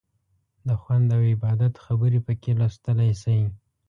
[0.67, 3.41] د خوند او عبادت خبرې پکې لوستلی شئ.